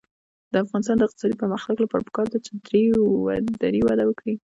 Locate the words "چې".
2.45-2.51